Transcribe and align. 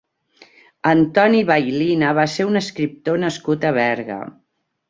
Antoni 0.91 1.43
Baylina 1.51 2.15
va 2.21 2.25
ser 2.37 2.47
un 2.53 2.63
escriptor 2.65 3.23
nascut 3.27 3.69
a 3.69 3.75
Berga. 3.81 4.19